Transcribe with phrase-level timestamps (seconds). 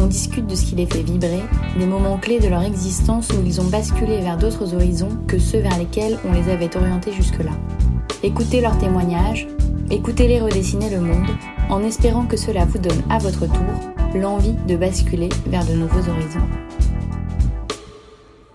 [0.00, 1.42] On discute de ce qui les fait vibrer,
[1.76, 5.58] des moments clés de leur existence où ils ont basculé vers d'autres horizons que ceux
[5.58, 7.50] vers lesquels on les avait orientés jusque-là.
[8.22, 9.48] Écoutez leurs témoignages,
[9.90, 11.26] écoutez-les redessiner le monde,
[11.68, 16.08] en espérant que cela vous donne à votre tour l'envie de basculer vers de nouveaux
[16.08, 16.46] horizons.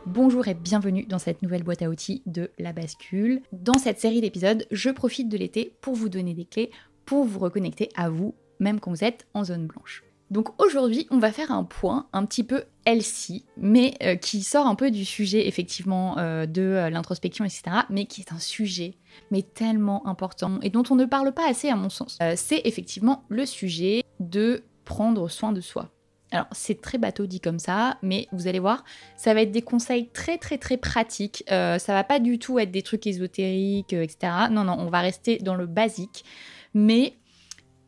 [0.05, 3.41] Bonjour et bienvenue dans cette nouvelle boîte à outils de la bascule.
[3.51, 6.71] Dans cette série d'épisodes, je profite de l'été pour vous donner des clés
[7.05, 10.03] pour vous reconnecter à vous, même quand vous êtes en zone blanche.
[10.33, 14.65] Donc aujourd'hui, on va faire un point un petit peu healthy, mais euh, qui sort
[14.65, 18.95] un peu du sujet effectivement euh, de euh, l'introspection, etc., mais qui est un sujet
[19.29, 22.17] mais tellement important et dont on ne parle pas assez à mon sens.
[22.35, 25.91] c'est effectivement le sujet de prendre soin de soi.
[26.31, 28.83] Alors, c'est très bateau dit comme ça, mais vous allez voir,
[29.15, 31.43] ça va être des conseils très très très pratiques.
[31.47, 34.33] Ça va pas du tout être des trucs ésotériques, etc.
[34.49, 36.25] Non, non, on va rester dans le basique.
[36.73, 37.13] Mais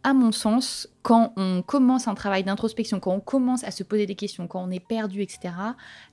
[0.04, 4.08] à mon sens, quand on commence un travail d'introspection, quand on commence à se poser
[4.08, 5.54] des questions, quand on est perdu, etc.,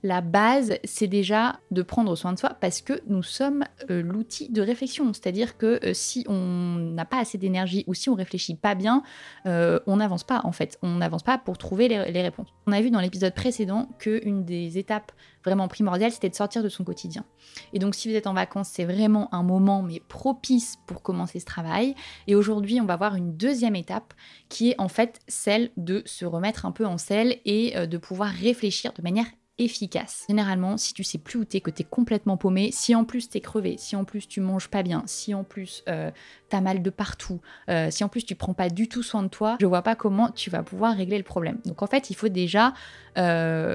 [0.03, 4.49] la base, c'est déjà de prendre soin de soi parce que nous sommes euh, l'outil
[4.49, 5.11] de réflexion.
[5.11, 9.01] C'est-à-dire que euh, si on n'a pas assez d'énergie ou si on réfléchit pas bien,
[9.47, 10.77] euh, on n'avance pas en fait.
[10.83, 12.53] On n'avance pas pour trouver les, réponses.
[12.67, 15.11] On a vu dans l'épisode précédent qu'une des étapes
[15.43, 17.25] vraiment primordiales, c'était de sortir de son quotidien.
[17.73, 21.39] Et donc si vous êtes en vacances, c'est vraiment un moment mais propice pour commencer
[21.39, 21.95] ce travail.
[22.27, 24.13] Et aujourd'hui, on va voir une deuxième étape
[24.49, 27.97] qui est en fait celle de se remettre un peu en selle et euh, de
[27.97, 29.25] pouvoir réfléchir de manière
[29.59, 30.25] efficace.
[30.27, 33.39] Généralement, si tu sais plus où t'es, que t'es complètement paumé, si en plus t'es
[33.39, 36.09] crevé, si en plus tu manges pas bien, si en plus euh,
[36.49, 37.39] t'as mal de partout,
[37.69, 39.95] euh, si en plus tu prends pas du tout soin de toi, je vois pas
[39.95, 41.59] comment tu vas pouvoir régler le problème.
[41.65, 42.73] Donc en fait, il faut déjà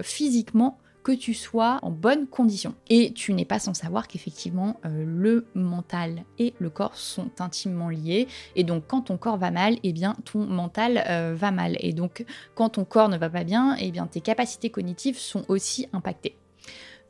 [0.02, 2.74] physiquement que tu sois en bonne condition.
[2.90, 7.88] Et tu n'es pas sans savoir qu'effectivement, euh, le mental et le corps sont intimement
[7.88, 8.28] liés.
[8.56, 11.78] Et donc, quand ton corps va mal, eh bien, ton mental euh, va mal.
[11.80, 15.46] Et donc, quand ton corps ne va pas bien, eh bien, tes capacités cognitives sont
[15.48, 16.36] aussi impactées.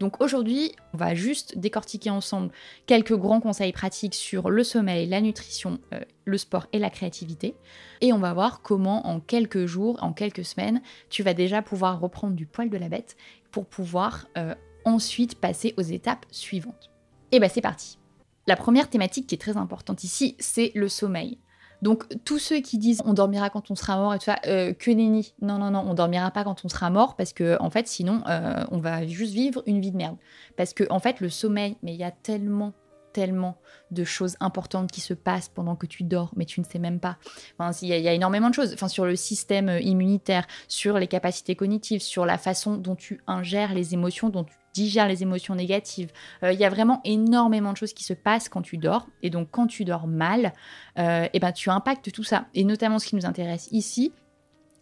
[0.00, 2.52] Donc aujourd'hui, on va juste décortiquer ensemble
[2.86, 7.56] quelques grands conseils pratiques sur le sommeil, la nutrition, euh, le sport et la créativité.
[8.00, 12.00] Et on va voir comment en quelques jours, en quelques semaines, tu vas déjà pouvoir
[12.00, 13.16] reprendre du poil de la bête
[13.50, 14.54] pour pouvoir euh,
[14.84, 16.90] ensuite passer aux étapes suivantes.
[17.32, 17.98] Et bien c'est parti.
[18.46, 21.38] La première thématique qui est très importante ici, c'est le sommeil.
[21.82, 24.72] Donc tous ceux qui disent on dormira quand on sera mort et tout ça, euh,
[24.72, 25.34] que nenni.
[25.40, 28.22] Non, non, non, on dormira pas quand on sera mort parce que en fait sinon
[28.28, 30.16] euh, on va juste vivre une vie de merde.
[30.56, 32.72] Parce que en fait le sommeil, mais il y a tellement
[33.12, 33.56] tellement
[33.90, 37.00] de choses importantes qui se passent pendant que tu dors, mais tu ne sais même
[37.00, 37.16] pas.
[37.58, 38.72] Enfin, il, y a, énormément de choses.
[38.74, 43.74] Enfin, sur le système immunitaire, sur les capacités cognitives, sur la façon dont tu ingères
[43.74, 46.12] les émotions, dont tu digères les émotions négatives.
[46.42, 49.08] Euh, il y a vraiment énormément de choses qui se passent quand tu dors.
[49.22, 50.52] Et donc, quand tu dors mal,
[50.98, 52.46] euh, eh ben, tu impactes tout ça.
[52.54, 54.12] Et notamment, ce qui nous intéresse ici,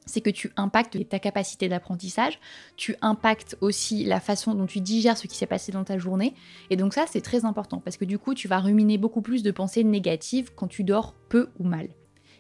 [0.05, 2.39] c'est que tu impactes ta capacité d'apprentissage,
[2.77, 6.35] tu impactes aussi la façon dont tu digères ce qui s'est passé dans ta journée.
[6.71, 9.43] Et donc ça, c'est très important parce que du coup, tu vas ruminer beaucoup plus
[9.43, 11.89] de pensées négatives quand tu dors peu ou mal.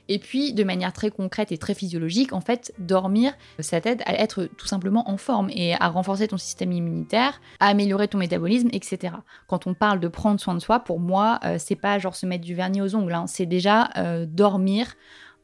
[0.09, 4.15] Et puis, de manière très concrète et très physiologique, en fait, dormir, ça t'aide à
[4.15, 8.69] être tout simplement en forme et à renforcer ton système immunitaire, à améliorer ton métabolisme,
[8.72, 9.15] etc.
[9.49, 12.27] Quand on parle de prendre soin de soi, pour moi, euh, c'est pas genre se
[12.27, 13.27] mettre du vernis aux ongles, hein.
[13.27, 14.95] c'est déjà euh, dormir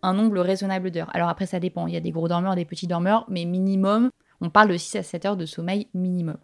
[0.02, 1.10] un nombre raisonnable d'heures.
[1.14, 1.86] Alors après, ça dépend.
[1.86, 4.10] Il y a des gros dormeurs, des petits dormeurs, mais minimum,
[4.42, 6.36] on parle de 6 à 7 heures de sommeil minimum.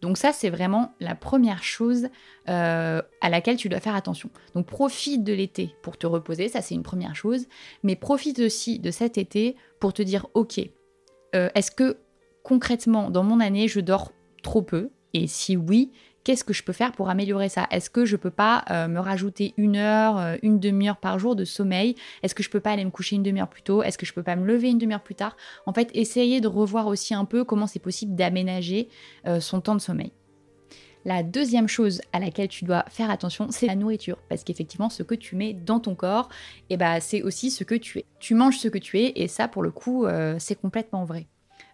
[0.00, 2.08] Donc ça, c'est vraiment la première chose
[2.48, 4.30] euh, à laquelle tu dois faire attention.
[4.54, 7.46] Donc profite de l'été pour te reposer, ça c'est une première chose,
[7.82, 10.60] mais profite aussi de cet été pour te dire, ok,
[11.34, 11.98] euh, est-ce que
[12.44, 14.12] concrètement, dans mon année, je dors
[14.42, 14.90] trop peu?
[15.12, 15.90] Et si oui,
[16.24, 17.66] qu'est-ce que je peux faire pour améliorer ça?
[17.70, 21.36] Est-ce que je peux pas euh, me rajouter une heure, euh, une demi-heure par jour
[21.36, 21.94] de sommeil?
[22.22, 23.82] Est-ce que je peux pas aller me coucher une demi-heure plus tôt?
[23.82, 25.36] Est-ce que je peux pas me lever une demi-heure plus tard?
[25.66, 28.88] En fait, essayer de revoir aussi un peu comment c'est possible d'aménager
[29.26, 30.12] euh, son temps de sommeil.
[31.06, 34.18] La deuxième chose à laquelle tu dois faire attention, c'est la nourriture.
[34.28, 36.28] Parce qu'effectivement, ce que tu mets dans ton corps,
[36.68, 38.04] eh ben, c'est aussi ce que tu es.
[38.18, 40.06] Tu manges ce que tu es, et ça, pour le coup,
[40.38, 41.26] c'est complètement vrai.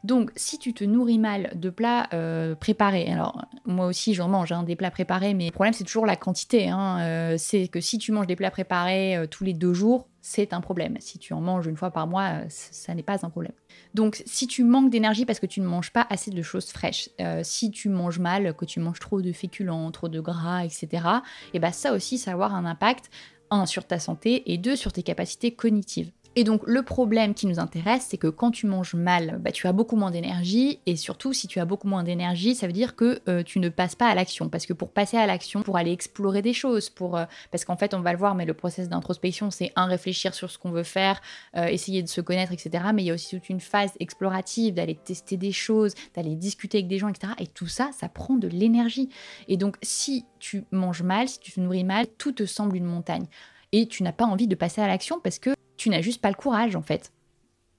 [0.04, 4.52] Donc, si tu te nourris mal de plats euh, préparés, alors moi aussi j'en mange
[4.52, 6.68] hein, des plats préparés, mais le problème c'est toujours la quantité.
[6.68, 6.98] hein.
[7.00, 10.52] Euh, c'est que si tu manges des plats préparés euh, tous les deux jours, c'est
[10.52, 10.96] un problème.
[11.00, 13.52] Si tu en manges une fois par mois, ça n'est pas un problème.
[13.94, 17.10] Donc, si tu manques d'énergie parce que tu ne manges pas assez de choses fraîches,
[17.42, 21.06] si tu manges mal, que tu manges trop de féculents, trop de gras, etc.,
[21.54, 23.08] et ben ça aussi, ça va avoir un impact
[23.50, 26.10] un sur ta santé et deux sur tes capacités cognitives.
[26.38, 29.66] Et donc le problème qui nous intéresse, c'est que quand tu manges mal, bah, tu
[29.66, 32.94] as beaucoup moins d'énergie, et surtout si tu as beaucoup moins d'énergie, ça veut dire
[32.94, 34.50] que euh, tu ne passes pas à l'action.
[34.50, 37.78] Parce que pour passer à l'action, pour aller explorer des choses, pour, euh, parce qu'en
[37.78, 40.70] fait on va le voir, mais le process d'introspection, c'est un réfléchir sur ce qu'on
[40.70, 41.22] veut faire,
[41.56, 42.84] euh, essayer de se connaître, etc.
[42.92, 46.78] Mais il y a aussi toute une phase explorative, d'aller tester des choses, d'aller discuter
[46.78, 47.32] avec des gens, etc.
[47.38, 49.08] Et tout ça, ça prend de l'énergie.
[49.48, 52.84] Et donc si tu manges mal, si tu te nourris mal, tout te semble une
[52.84, 53.24] montagne.
[53.72, 56.30] Et tu n'as pas envie de passer à l'action parce que tu n'as juste pas
[56.30, 57.12] le courage en fait.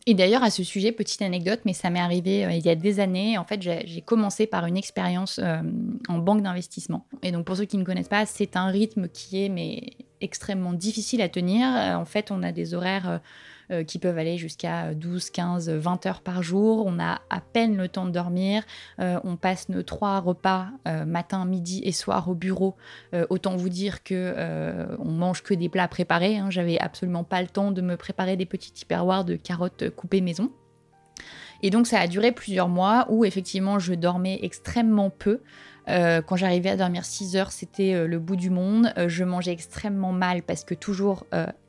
[0.09, 2.75] Et d'ailleurs, à ce sujet, petite anecdote, mais ça m'est arrivé euh, il y a
[2.75, 3.37] des années.
[3.37, 5.57] En fait, j'ai commencé par une expérience euh,
[6.07, 7.05] en banque d'investissement.
[7.23, 10.71] Et donc, pour ceux qui ne connaissent pas, c'est un rythme qui est mais extrêmement
[10.71, 11.67] difficile à tenir.
[11.75, 13.19] Euh, en fait, on a des horaires
[13.69, 16.85] euh, qui peuvent aller jusqu'à 12, 15, 20 heures par jour.
[16.85, 18.63] On a à peine le temps de dormir.
[19.01, 22.75] Euh, on passe nos trois repas euh, matin, midi et soir au bureau.
[23.29, 26.37] Autant vous dire que on mange que des plats préparés.
[26.37, 26.49] hein.
[26.49, 30.49] J'avais absolument pas le temps de me préparer des petits tupperwares de carottes coupées maison.
[31.61, 35.41] Et donc ça a duré plusieurs mois où effectivement je dormais extrêmement peu.
[35.87, 38.93] Quand j'arrivais à dormir 6 heures, c'était le bout du monde.
[39.07, 41.25] Je mangeais extrêmement mal parce que toujours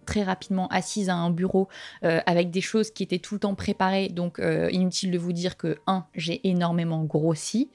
[0.08, 1.68] très rapidement assise à un bureau
[2.02, 4.08] euh, avec des choses qui étaient tout le temps préparées.
[4.08, 7.70] Donc euh, inutile de vous dire que 1, j'ai énormément grossi.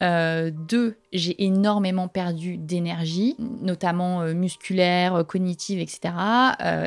[0.00, 6.00] Euh, deux, j'ai énormément perdu d'énergie, notamment musculaire, cognitive, etc.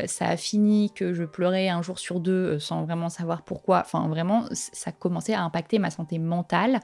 [0.06, 3.82] Ça a fini que je pleurais un jour sur deux sans vraiment savoir pourquoi.
[3.82, 6.82] Enfin, vraiment, ça commençait à impacter ma santé mentale.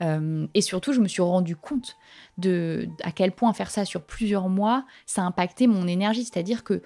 [0.00, 1.96] Et surtout, je me suis rendu compte
[2.38, 6.24] de à quel point faire ça sur plusieurs mois, ça impactait mon énergie.
[6.24, 6.82] C'est-à-dire que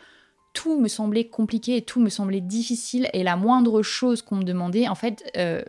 [0.58, 3.08] tout me semblait compliqué et tout me semblait difficile.
[3.12, 5.62] Et la moindre chose qu'on me demandait, en fait, euh,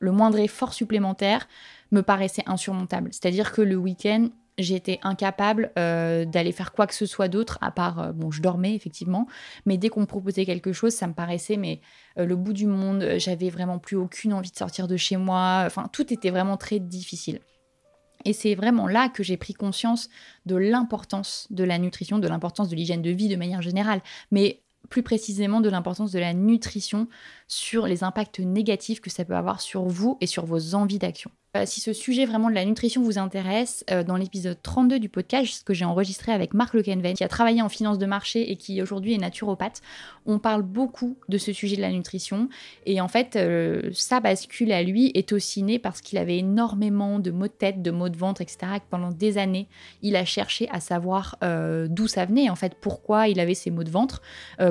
[0.00, 1.46] le moindre effort supplémentaire
[1.92, 3.10] me paraissait insurmontable.
[3.12, 7.70] C'est-à-dire que le week-end, j'étais incapable euh, d'aller faire quoi que ce soit d'autre, à
[7.70, 9.28] part, euh, bon, je dormais effectivement,
[9.64, 11.80] mais dès qu'on me proposait quelque chose, ça me paraissait mais
[12.16, 15.88] le bout du monde, j'avais vraiment plus aucune envie de sortir de chez moi, enfin,
[15.92, 17.38] tout était vraiment très difficile.
[18.26, 20.10] Et c'est vraiment là que j'ai pris conscience
[20.46, 24.02] de l'importance de la nutrition, de l'importance de l'hygiène de vie de manière générale,
[24.32, 27.08] mais plus précisément de l'importance de la nutrition
[27.46, 31.30] sur les impacts négatifs que ça peut avoir sur vous et sur vos envies d'action.
[31.56, 35.08] Euh, si ce sujet vraiment de la nutrition vous intéresse, euh, dans l'épisode 32 du
[35.08, 38.56] podcast que j'ai enregistré avec Marc Lequenven, qui a travaillé en finance de marché et
[38.56, 39.80] qui aujourd'hui est naturopathe,
[40.26, 42.48] on parle beaucoup de ce sujet de la nutrition.
[42.84, 47.18] Et en fait, euh, sa bascule à lui est aussi née parce qu'il avait énormément
[47.18, 48.58] de maux de tête, de maux de ventre, etc.
[48.90, 49.68] Pendant des années,
[50.02, 51.36] il a cherché à savoir
[51.88, 54.20] d'où ça venait, en fait, pourquoi il avait ces maux de ventre,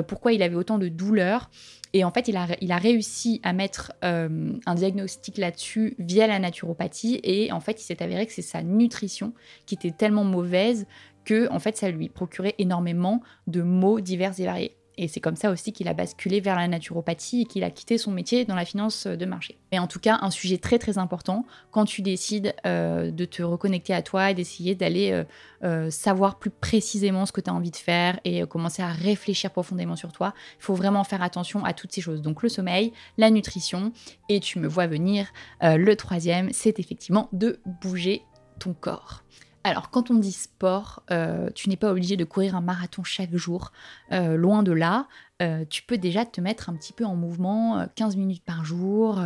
[0.06, 1.50] pourquoi il avait autant de douleurs.
[1.96, 7.20] Et en fait, il a, réussi à mettre euh, un diagnostic là-dessus via la naturopathie.
[7.22, 9.32] Et en fait, il s'est avéré que c'est sa nutrition
[9.64, 10.86] qui était tellement mauvaise
[11.24, 14.76] que en fait, ça lui procurait énormément de maux divers et variés.
[14.98, 17.98] Et c'est comme ça aussi qu'il a basculé vers la naturopathie et qu'il a quitté
[17.98, 19.58] son métier dans la finance de marché.
[19.70, 23.42] Mais en tout cas, un sujet très très important quand tu décides euh, de te
[23.42, 25.24] reconnecter à toi et d'essayer d'aller euh,
[25.64, 29.50] euh, savoir plus précisément ce que tu as envie de faire et commencer à réfléchir
[29.50, 30.32] profondément sur toi.
[30.58, 32.22] Il faut vraiment faire attention à toutes ces choses.
[32.22, 33.92] Donc le sommeil, la nutrition
[34.28, 35.26] et tu me vois venir.
[35.62, 38.22] le troisième, c'est effectivement de bouger
[38.58, 39.22] ton corps.
[39.66, 43.34] Alors, quand on dit sport, euh, tu n'es pas obligé de courir un marathon chaque
[43.34, 43.72] jour.
[44.12, 45.08] Euh, loin de là,
[45.42, 48.64] euh, tu peux déjà te mettre un petit peu en mouvement, euh, 15 minutes par
[48.64, 49.20] jour,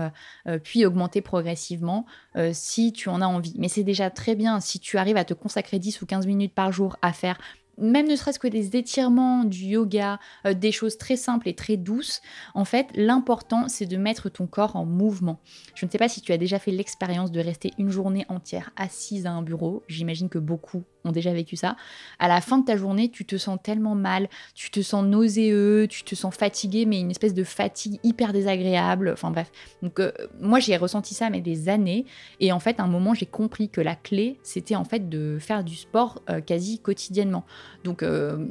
[0.64, 2.06] puis augmenter progressivement
[2.52, 3.54] si tu en as envie.
[3.58, 6.54] Mais c'est déjà très bien si tu arrives à te consacrer 10 ou 15 minutes
[6.54, 7.38] par jour à faire
[7.80, 11.76] même ne serait-ce que des étirements, du yoga, euh, des choses très simples et très
[11.76, 12.20] douces.
[12.54, 15.40] En fait, l'important, c'est de mettre ton corps en mouvement.
[15.74, 18.70] Je ne sais pas si tu as déjà fait l'expérience de rester une journée entière
[18.76, 19.82] assise à un bureau.
[19.88, 21.76] J'imagine que beaucoup ont déjà vécu ça.
[22.18, 25.86] À la fin de ta journée, tu te sens tellement mal, tu te sens nauséeux,
[25.88, 29.10] tu te sens fatigué, mais une espèce de fatigue hyper désagréable.
[29.12, 29.50] Enfin bref.
[29.82, 32.04] Donc euh, moi j'ai ressenti ça mais des années
[32.38, 35.38] et en fait à un moment j'ai compris que la clé c'était en fait de
[35.40, 37.44] faire du sport euh, quasi quotidiennement.
[37.84, 38.46] Donc euh,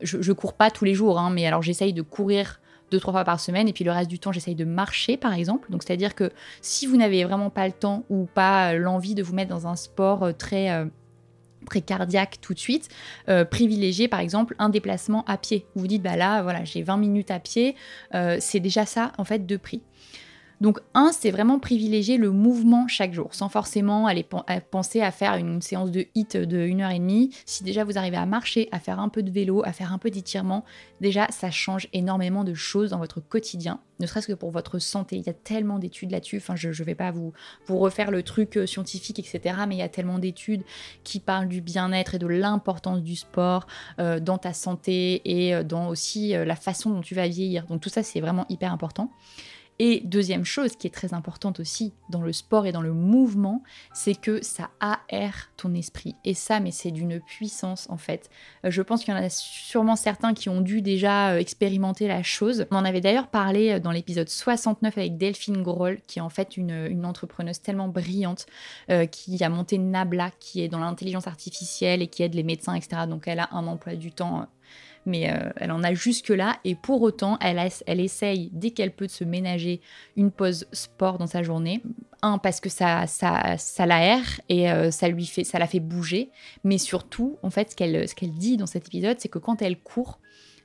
[0.00, 2.60] je, cours pas tous les jours, hein, mais alors j'essaye de courir
[2.90, 5.32] deux trois fois par semaine et puis le reste du temps j'essaye de marcher par
[5.32, 8.74] exemple donc c'est à dire que si vous n'avez vraiment pas le temps ou pas
[8.74, 10.86] euh, l'envie de vous mettre dans un sport euh, très
[11.64, 12.88] très cardiaque tout de suite,
[13.50, 15.64] privilégier par exemple un déplacement à pied.
[15.76, 17.76] Vous vous dites, bah là, voilà, j'ai 20 minutes à pied,
[18.40, 19.80] c'est déjà ça en fait de prix.
[20.62, 24.24] Donc un, c'est vraiment privilégier le mouvement chaque jour, sans forcément aller
[24.70, 27.34] penser à faire une séance de hit de 1h30.
[27.44, 29.98] Si déjà vous arrivez à marcher, à faire un peu de vélo, à faire un
[29.98, 30.64] peu d'étirement,
[31.00, 35.16] déjà ça change énormément de choses dans votre quotidien, ne serait-ce que pour votre santé.
[35.16, 37.32] Il y a tellement d'études là-dessus, enfin je ne vais pas vous,
[37.68, 39.56] refaire le truc euh, scientifique, etc.
[39.66, 40.62] Mais il y a tellement d'études
[41.02, 43.66] qui parlent du bien-être et de l'importance du sport
[43.98, 47.66] euh, dans ta santé et euh, dans aussi la façon dont tu vas vieillir.
[47.66, 49.10] Donc tout ça c'est vraiment hyper important.
[49.84, 53.64] Et deuxième chose qui est très importante aussi dans le sport et dans le mouvement,
[53.92, 56.14] c'est que ça aère ton esprit.
[56.24, 58.30] Et ça, mais c'est d'une puissance en fait.
[58.64, 62.06] Euh, je pense qu'il y en a sûrement certains qui ont dû déjà euh, expérimenter
[62.06, 62.64] la chose.
[62.70, 66.30] On en avait d'ailleurs parlé euh, dans l'épisode 69 avec Delphine Groll, qui est en
[66.30, 68.46] fait une, entrepreneuse tellement brillante,
[69.10, 73.02] qui a monté Nabla, qui est dans l'intelligence artificielle et qui aide les médecins, etc.
[73.08, 74.46] Donc elle a un emploi du temps
[75.06, 76.58] mais euh, elle en a jusque-là.
[76.64, 79.80] Et pour autant, elle, essaye, dès qu'elle peut, de se ménager
[80.16, 81.82] une pause sport dans sa journée.
[82.22, 86.30] Un, parce que ça, ça, l'aère et euh, ça, lui fait, ça la fait bouger.
[86.64, 89.60] Mais surtout, en fait, ce qu'elle, ce qu'elle dit dans cet épisode, c'est que quand
[89.60, 90.20] elle court,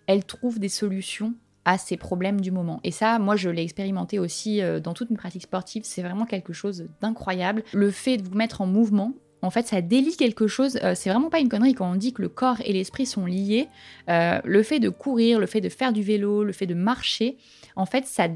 [0.05, 1.33] elle trouve des solutions
[1.67, 2.79] à ses problèmes du moment.
[2.85, 5.83] Et ça, moi, je l'ai expérimenté aussi euh, dans toutes mes pratiques sportives.
[5.83, 7.61] C'est vraiment quelque chose d'incroyable.
[7.73, 10.79] Le fait de vous mettre en mouvement, en fait, ça délie quelque chose.
[10.83, 13.25] Euh, c'est vraiment pas une connerie quand on dit que le corps et l'esprit sont
[13.25, 13.67] liés.
[14.09, 17.37] Euh, le fait de courir, le fait de faire du vélo, le fait de marcher,
[17.75, 18.27] en fait, ça,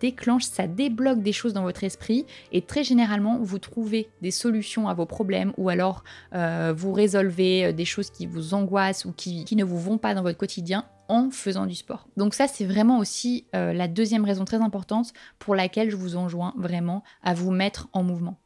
[0.00, 2.24] déclenche, ça débloque des choses dans votre esprit.
[2.52, 6.02] Et très généralement, vous trouvez des solutions à vos problèmes ou alors
[6.34, 10.14] euh, vous résolvez des choses qui vous angoissent ou qui, qui, ne vous vont pas
[10.14, 12.08] dans votre quotidien en faisant du sport.
[12.16, 16.52] Donc ça, c'est vraiment aussi la deuxième raison très importante pour laquelle je vous enjoins
[16.58, 18.38] vraiment à vous mettre en mouvement.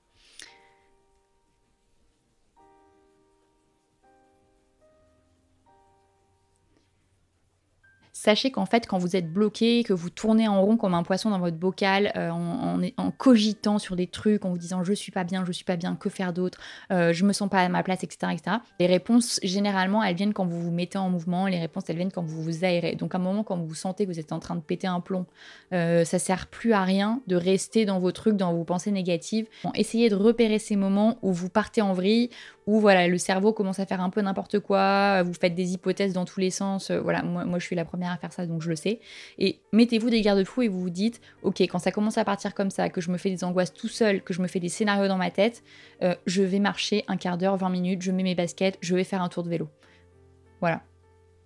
[8.23, 11.31] Sachez qu'en fait, quand vous êtes bloqué, que vous tournez en rond comme un poisson
[11.31, 15.25] dans votre bocal, euh, en, cogitant sur des trucs, en vous disant je suis pas
[15.25, 16.59] bien, je suis pas bien, que faire d'autre,
[16.93, 18.57] euh, je me sens pas à ma place, etc., etc.
[18.79, 22.13] Les réponses, généralement, elles viennent quand vous vous mettez en mouvement, les réponses, elles viennent
[22.13, 22.95] quand vous vous aérez.
[22.95, 25.01] Donc, à un moment, quand vous sentez que vous êtes en train de péter un
[25.01, 25.27] plomb,
[25.73, 29.49] euh, ça sert plus à rien de rester dans vos trucs, dans vos pensées négatives.
[29.75, 32.31] essayez de repérer ces moments où vous partez en vrille,
[32.67, 36.13] où voilà, le cerveau commence à faire un peu n'importe quoi, vous faites des hypothèses
[36.13, 36.91] dans tous les sens.
[36.91, 39.01] Euh, voilà, moi, je suis la première à faire ça, donc je le sais.
[39.39, 42.71] Et mettez-vous des garde-fous et vous vous dites, ok, quand ça commence à partir comme
[42.71, 45.09] ça, que je me fais des angoisses tout seul, que je me fais des scénarios
[45.09, 45.65] dans ma tête,
[46.03, 49.05] euh, je vais marcher un quart d'heure, 20 minutes, je mets mes baskets, je vais
[49.05, 49.69] faire un tour de vélo.
[50.61, 50.83] Voilà,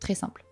[0.00, 0.44] très simple.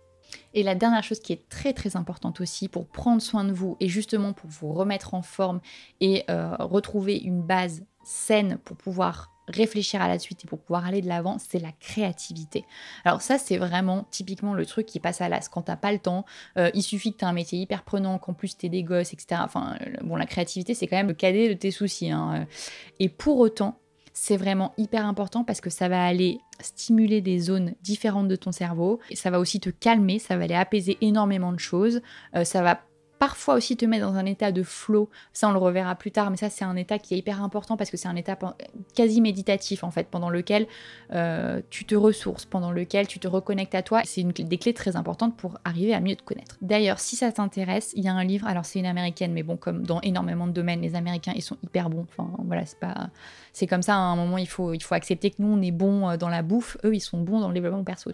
[0.53, 3.77] Et la dernière chose qui est très très importante aussi pour prendre soin de vous
[3.79, 5.61] et justement pour vous remettre en forme
[6.01, 10.85] et euh, retrouver une base saine pour pouvoir réfléchir à la suite et pour pouvoir
[10.85, 12.65] aller de l'avant, c'est la créativité.
[13.03, 15.49] Alors ça, c'est vraiment typiquement le truc qui passe à l'as.
[15.49, 16.25] Quand t'as pas le temps,
[16.57, 19.41] euh, il suffit que as un métier hyper prenant, qu'en plus t'es des gosses, etc.
[19.43, 22.11] Enfin, bon, la créativité, c'est quand même le cadet de tes soucis.
[22.11, 22.47] Hein.
[22.99, 23.79] Et pour autant,
[24.15, 28.53] c'est vraiment hyper important parce que ça va aller stimuler des zones différentes de ton
[28.53, 32.01] cerveau et ça va aussi te calmer, ça va aller apaiser énormément de choses,
[32.35, 32.81] euh, ça va
[33.19, 35.09] parfois aussi te mettre dans un état de flow.
[35.33, 37.77] Ça, on le reverra plus tard, mais ça, c'est un état qui est hyper important
[37.77, 38.37] parce que c'est un état
[38.95, 40.67] quasi méditatif, en fait, pendant lequel
[41.13, 44.01] euh, tu te ressources, pendant lequel tu te reconnectes à toi.
[44.05, 46.57] C'est une des clés très importantes pour arriver à mieux te connaître.
[46.61, 49.57] D'ailleurs, si ça t'intéresse, il y a un livre, alors c'est une américaine, mais bon,
[49.57, 52.05] comme dans énormément de domaines, les Américains, ils sont hyper bons.
[52.17, 53.09] Enfin, voilà, c'est pas.
[53.53, 55.71] C'est comme ça, à un moment, il faut, il faut accepter que nous, on est
[55.71, 58.11] bons euh, dans la bouffe, eux, ils sont bons dans le développement perso.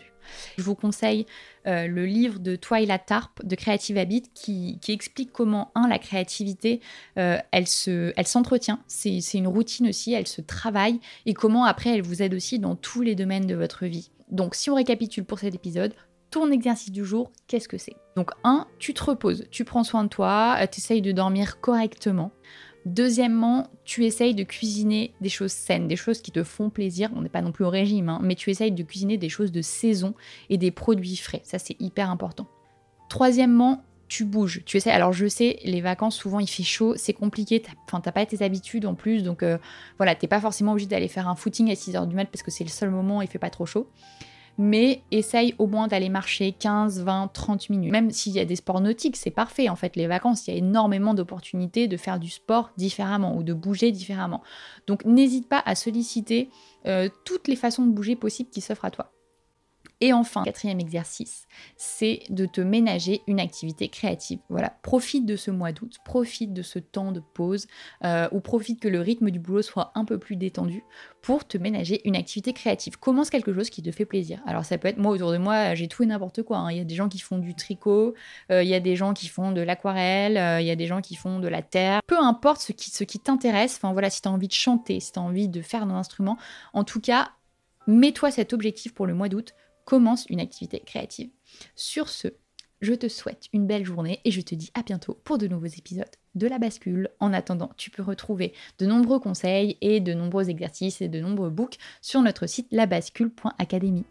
[0.58, 1.26] Je vous conseille
[1.68, 6.82] euh, le livre de Twyla Tarp de Creative Habit qui, explique comment, un, la créativité,
[7.18, 11.92] euh, elle, se, elle s'entretient, c'est, une routine aussi, elle se travaille, et comment après
[11.92, 14.12] elle vous aide aussi dans tous les domaines de votre vie.
[14.30, 15.94] Donc si on récapitule pour cet épisode,
[16.32, 17.96] ton exercice du jour, qu'est-ce que c'est?
[18.16, 21.60] Donc un, tu te reposes, tu prends soin de toi, euh, tu essayes de dormir
[21.60, 22.32] correctement.
[22.86, 27.12] Deuxièmement, tu essayes de cuisiner des choses saines, des choses qui te font plaisir.
[27.16, 29.52] On n'est pas non plus au régime, hein, mais tu essayes de cuisiner des choses
[29.52, 30.16] de saison
[30.50, 31.42] et des produits frais.
[31.44, 32.48] Ça, c'est hyper important.
[33.08, 34.64] Troisièmement, tu bouges.
[34.66, 34.92] Tu essaies.
[34.92, 37.62] Alors, je sais, les vacances, souvent, il fait chaud, c'est compliqué.
[37.62, 39.24] T'as pas tes habitudes en plus.
[39.24, 39.58] Donc, euh,
[39.98, 42.52] voilà, t'es pas forcément obligé d'aller faire un footing à 6h du mat parce que
[42.52, 43.88] c'est le seul moment où il fait pas trop chaud
[44.62, 47.92] mais essaye au moins d'aller marcher 15, 20, 30 minutes.
[47.92, 49.70] Même s'il y a des sports nautiques, c'est parfait.
[49.70, 53.42] En fait, les vacances, il y a énormément d'opportunités de faire du sport différemment ou
[53.42, 54.44] de bouger différemment.
[54.86, 56.50] Donc n'hésite pas à solliciter
[56.86, 59.12] euh, toutes les façons de bouger possibles qui s'offrent à toi.
[60.04, 64.40] Et enfin, quatrième exercice, c'est de te ménager une activité créative.
[64.50, 67.68] Voilà, profite de ce mois d'août, profite de ce temps de pause,
[68.04, 70.84] euh, ou profite que le rythme du boulot soit un peu plus détendu
[71.22, 72.98] pour te ménager une activité créative.
[72.98, 74.42] Commence quelque chose qui te fait plaisir.
[74.48, 76.58] Alors ça peut être, moi autour de moi, j'ai tout et n'importe quoi.
[76.58, 76.72] Hein.
[76.72, 78.16] Il y a des gens qui font du tricot,
[78.52, 80.88] euh, il y a des gens qui font de l'aquarelle, euh, il y a des
[80.88, 82.02] gens qui font de la terre.
[82.08, 85.00] Peu importe ce qui, ce qui t'intéresse, enfin voilà, si tu as envie de chanter,
[85.00, 86.38] si tu as envie de faire un instrument,
[86.74, 87.30] en tout cas,
[87.86, 89.54] mets-toi cet objectif pour le mois d'août
[89.86, 91.30] commence une activité créative.
[91.76, 92.30] Sur ce,
[92.82, 95.68] je te souhaite une belle journée et je te dis à bientôt pour de nouveaux
[95.68, 97.10] épisodes de la bascule.
[97.20, 101.50] En attendant, tu peux retrouver de nombreux conseils et de nombreux exercices et de nombreux
[101.50, 104.04] books sur notre site labascule.academy.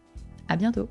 [0.48, 0.88] À bientôt.